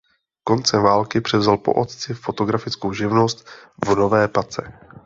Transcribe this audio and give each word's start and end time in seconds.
Koncem 0.43 0.83
války 0.83 1.21
převzal 1.21 1.57
po 1.57 1.73
otci 1.73 2.13
fotografickou 2.13 2.93
živnost 2.93 3.47
v 3.85 3.95
Nové 3.95 4.27
Pace. 4.27 4.73